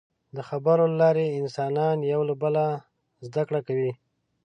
د 0.35 0.37
خبرو 0.49 0.83
له 0.91 0.95
لارې 1.01 1.35
انسانان 1.41 1.97
یو 2.11 2.21
له 2.29 2.35
بله 2.41 2.65
زدهکړه 3.25 3.59
کوي. 3.67 3.91